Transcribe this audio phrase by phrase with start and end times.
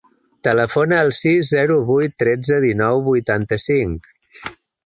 [0.45, 4.13] Telefona al sis, zero, vuit, tretze, dinou, vuitanta-cinc.